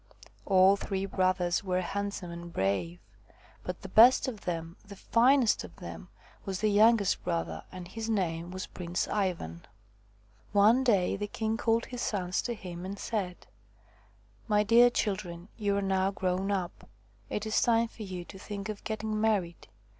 [0.47, 2.97] All three brothers were hand some and brave,
[3.63, 6.09] but the best of them, the finest of them,
[6.43, 9.63] was the youngest brother, and his name was Prince Ivan.
[10.53, 13.45] One day the king called his sons to him and said:"
[14.47, 16.89] My dear children, you are now grown up.
[17.29, 19.67] It is time for you to think of getting married.